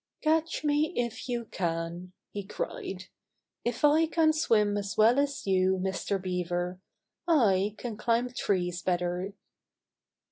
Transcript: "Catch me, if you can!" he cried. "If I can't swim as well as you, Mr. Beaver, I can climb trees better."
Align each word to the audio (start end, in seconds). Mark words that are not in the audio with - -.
"Catch 0.23 0.63
me, 0.63 0.93
if 0.95 1.29
you 1.29 1.45
can!" 1.45 2.11
he 2.31 2.43
cried. 2.43 3.03
"If 3.63 3.85
I 3.85 4.07
can't 4.07 4.33
swim 4.33 4.75
as 4.75 4.97
well 4.97 5.19
as 5.19 5.45
you, 5.45 5.77
Mr. 5.77 6.19
Beaver, 6.19 6.79
I 7.27 7.75
can 7.77 7.97
climb 7.97 8.29
trees 8.33 8.81
better." 8.81 9.33